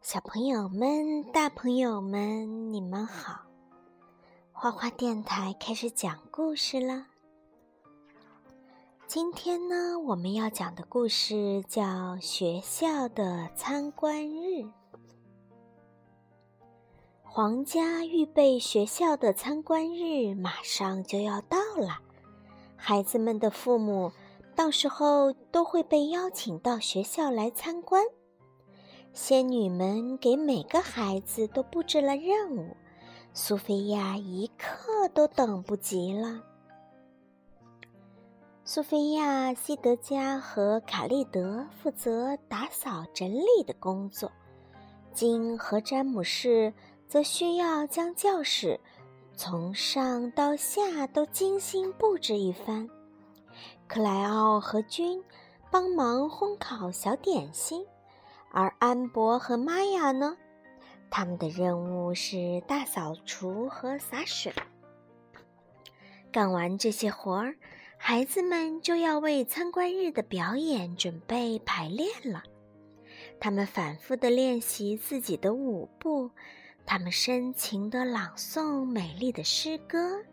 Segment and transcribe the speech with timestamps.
[0.00, 3.42] 小朋友们、大朋友们，你们好！
[4.52, 7.06] 花花电台开始讲故事了。
[9.06, 11.82] 今天呢，我们要讲的故事叫
[12.20, 14.62] 《学校的参观日》。
[17.22, 22.00] 皇家预备学校的参观日马上就要到了，
[22.80, 24.12] 孩子们的父母
[24.54, 28.02] 到时候都会被邀请到学校来参观。
[29.12, 32.76] 仙女们给每个孩子都布置了任务，
[33.34, 36.40] 苏菲亚一刻都等不及了。
[38.64, 44.30] 苏菲亚、西德加和卡利德负责打扫整理的工作，
[45.12, 46.72] 金和詹姆士
[47.08, 48.78] 则需要将教室
[49.38, 52.90] 从上到下都精心布置一番。
[53.86, 55.22] 克莱奥和君
[55.70, 57.86] 帮忙烘烤小点心。
[58.50, 60.36] 而安博和玛雅呢？
[61.08, 64.52] 他们的任务是大扫除和洒水。
[66.32, 67.54] 干完这些活儿，
[67.96, 72.42] 孩子们就要为参观日的表演准备排练了。
[73.38, 76.32] 他们反复的练习自己的舞步，
[76.90, 80.24] 他们深情的朗诵美丽的诗歌，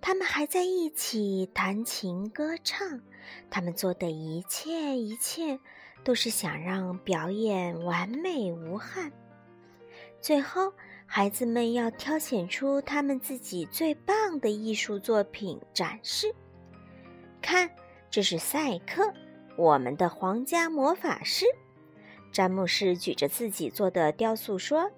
[0.00, 3.00] 他们还在一起弹琴歌唱。
[3.50, 5.58] 他们做的一切一切。
[6.04, 9.12] 都是想让表演完美无憾。
[10.20, 10.72] 最后，
[11.06, 16.34] 孩子们要挑选出他们自己最棒的艺术作品展示。
[17.40, 17.70] 看，
[18.10, 19.14] 这是赛克，
[19.56, 21.46] 我们的皇家魔法师。
[22.32, 24.90] 詹姆士举着自己做的雕塑说：“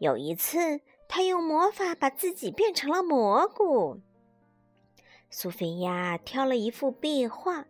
[0.00, 4.00] 有一次，他用魔法把自己变成了蘑菇。”
[5.28, 7.66] 苏菲亚挑了一幅壁画，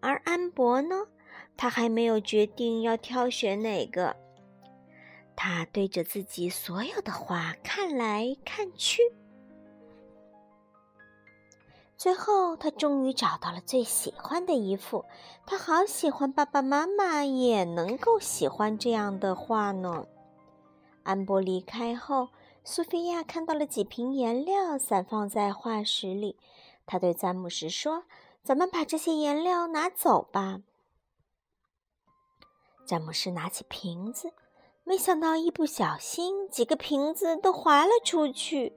[0.00, 1.08] 而安博呢？
[1.56, 4.16] 他还没有决定要挑选哪个。
[5.34, 9.02] 他对着自己所有的画看来看去，
[11.96, 15.04] 最后他终于找到了最喜欢的一幅。
[15.44, 20.06] 他好喜欢爸爸妈妈也能够喜欢这样的画呢。
[21.04, 22.30] 安博离开后，
[22.64, 26.36] 苏菲亚看到了几瓶颜料散放在画室里。
[26.86, 28.04] 她对詹姆斯说
[28.42, 30.60] ：“咱们把这些颜料拿走吧。”
[32.86, 34.32] 詹姆斯拿起瓶子，
[34.82, 38.76] 没想到一不小心，几个瓶子都滑了出去。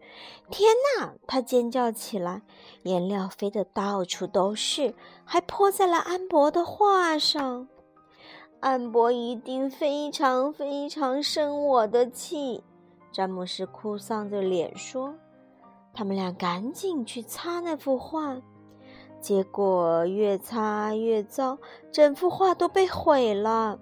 [0.49, 1.15] 天哪！
[1.27, 2.41] 他尖叫起来，
[2.83, 4.95] 颜料飞得到处都是，
[5.25, 7.67] 还泼在了安博的画上。
[8.59, 12.63] 安博一定非常非常生我的气，
[13.11, 15.13] 詹姆斯哭丧着脸说。
[15.93, 18.35] 他们俩赶紧去擦那幅画，
[19.19, 21.57] 结果越擦越糟，
[21.91, 23.79] 整幅画都被毁了。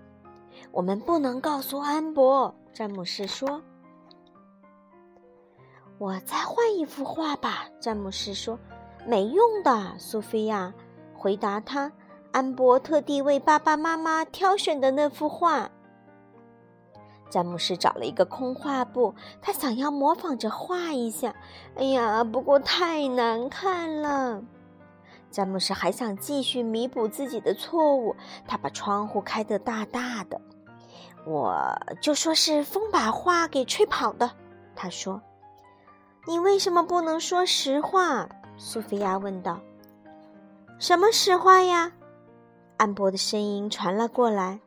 [0.72, 3.62] 我们不能告诉安博，詹姆斯说。
[5.98, 8.60] 我再换一幅画吧，詹姆斯说。
[9.08, 10.74] 没用的，苏菲亚
[11.14, 11.92] 回答他。
[12.36, 15.72] 安博特地为爸爸妈妈挑选的那幅画。
[17.30, 21.34] 詹姆斯找了一个空画布，他想要模仿着画一下。
[21.78, 24.44] 哎呀，不过太难看了。
[25.32, 28.14] 詹姆斯还想继续弥补自己的错误，
[28.46, 30.42] 他把窗户开得大大的。
[31.26, 31.56] 我
[32.02, 34.30] 就说是风把画给吹跑的，
[34.76, 35.22] 他说
[36.28, 38.28] ：“你为什么不能说实话？”
[38.60, 39.58] 苏菲亚问道。
[40.78, 41.94] “什么实话呀？”
[42.78, 44.60] 安博的声音传了过来。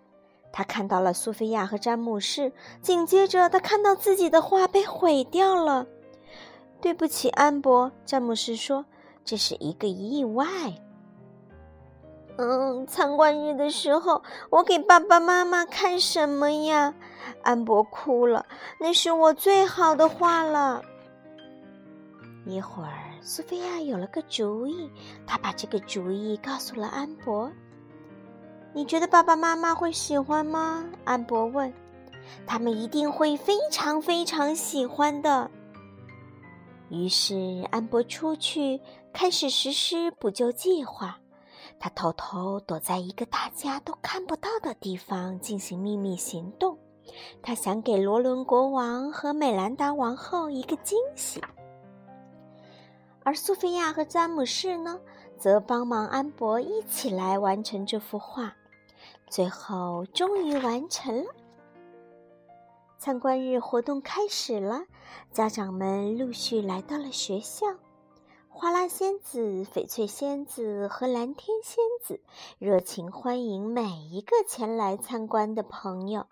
[0.51, 5.87] 他看到了苏菲亚和詹姆士，紧接着他看到自己的画被毁掉了。
[6.81, 8.85] “对不起，安博。”詹姆士说
[9.25, 10.47] ，“这是一个意外。”
[12.39, 16.95] 嗯，参观日的时候，我给爸爸妈妈看什么呀？
[17.43, 18.47] 安博哭了。
[18.81, 20.83] 那是我最好的画了。
[22.47, 24.91] 一会儿，苏菲亚有了个主意，
[25.27, 27.51] 她把这个主意告诉了安博。
[28.79, 30.85] 你觉得爸爸妈妈会喜欢吗？
[31.05, 31.75] 安博问。
[32.47, 35.51] 他们一定会非常非常喜欢的。
[36.89, 38.81] 于是，安博出去
[39.13, 41.19] 开始实施补救计划。
[41.81, 46.79] 他偷偷躲在一个大家都看不到的地方进行秘密行动，
[47.43, 51.43] 他想给罗伦国王和美兰达王后一个惊喜。
[53.25, 55.01] 而苏菲亚和詹姆士呢，
[55.37, 58.55] 则帮忙安博一起来完成这幅画。
[59.31, 61.31] 最后，终于完成了。
[62.99, 64.83] 参观日活动开始了，
[65.33, 67.67] 家长们陆续来到了学校。
[68.49, 72.21] 花拉仙子、翡翠仙子和蓝天仙子
[72.59, 76.27] 热情欢迎每一个前来参观的朋友。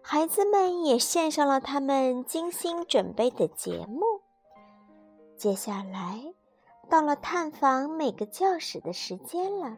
[0.00, 4.02] 孩子们也献上了他们精心准备的节目。
[5.36, 6.32] 接下来，
[6.88, 9.76] 到了探访每个教室的时间了。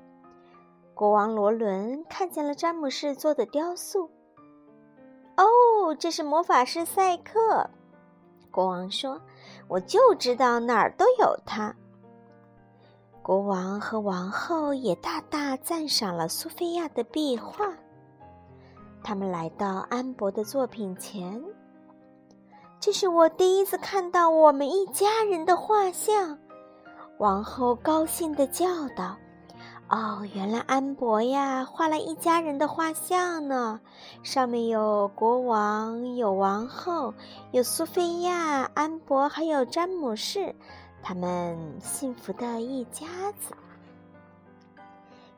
[1.01, 4.11] 国王罗伦看见了詹姆士做的雕塑。
[5.39, 7.71] 哦，这是魔法师赛克。
[8.51, 9.19] 国王说
[9.67, 11.75] ：“我就知道哪儿都有他。”
[13.25, 17.73] 国王和王后也大大赞赏了苏菲亚的壁画。
[19.03, 21.43] 他们来到安博的作品前。
[22.79, 26.39] 这是我第一次看到我们一家人的画像。
[27.17, 29.17] 王后高兴地叫道。
[29.91, 33.81] 哦，原来安博呀，画了一家人的画像呢，
[34.23, 37.13] 上面有国王，有王后，
[37.51, 40.55] 有苏菲亚、安博，还有詹姆士，
[41.03, 43.05] 他们幸福的一家
[43.41, 43.53] 子。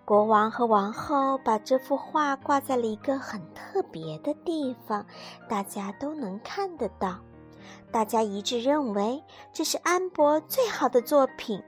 [0.04, 5.06] 国王和王后把这幅画挂在了一个很特别的地方，
[5.48, 7.16] 大家都能看得到。
[7.90, 11.62] 大家一致认为这是安博最好的作品，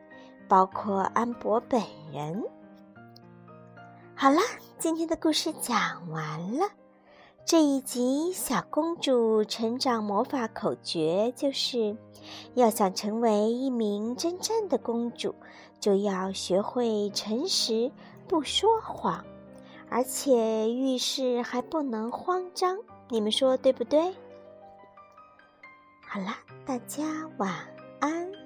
[0.47, 1.81] 包括安博本
[2.13, 2.45] 人。
[4.17, 4.39] 好了，
[4.79, 6.67] 今天的故事讲完了。
[7.45, 11.97] 这一集小公主成长魔法口诀就是：
[12.55, 15.35] 要想成为一名真正的公主，
[15.81, 17.91] 就要学会诚实，
[18.29, 19.23] 不说谎，
[19.91, 22.79] 而且遇事还不能慌张。
[23.09, 24.15] 你们说对不对？
[26.07, 27.05] 好啦，大家
[27.39, 27.53] 晚
[27.99, 28.44] 安。